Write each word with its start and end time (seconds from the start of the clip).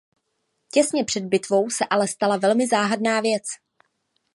Těsně 0.71 1.03
před 1.03 1.23
bitvou 1.25 1.69
se 1.69 1.85
ale 1.89 2.07
stala 2.07 2.37
velmi 2.37 2.67
záhadná 2.67 3.19
věc. 3.21 3.43